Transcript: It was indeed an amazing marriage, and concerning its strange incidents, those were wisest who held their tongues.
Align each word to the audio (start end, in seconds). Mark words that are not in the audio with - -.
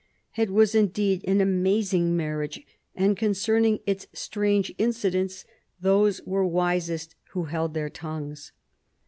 It 0.35 0.49
was 0.49 0.73
indeed 0.73 1.23
an 1.27 1.41
amazing 1.41 2.17
marriage, 2.17 2.65
and 2.95 3.15
concerning 3.15 3.81
its 3.85 4.07
strange 4.13 4.73
incidents, 4.79 5.45
those 5.79 6.21
were 6.25 6.43
wisest 6.43 7.13
who 7.33 7.43
held 7.43 7.75
their 7.75 7.91
tongues. 7.91 8.51